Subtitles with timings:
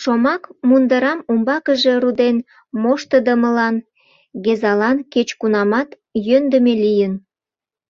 [0.00, 2.36] Шомак мундырам умбакыже руден
[2.82, 3.76] моштыдымылан
[4.44, 5.88] Гезалан кеч-кунамат
[6.26, 7.14] йӧндымӧ лийын.